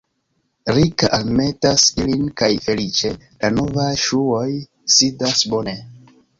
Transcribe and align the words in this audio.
Rika 0.77 1.09
almetas 1.17 1.85
ilin 2.05 2.25
kaj 2.43 2.49
feliĉe 2.65 3.13
la 3.21 3.53
novaj 3.61 3.89
ŝuoj 4.07 4.49
sidas 4.99 5.49
bone. 5.57 5.81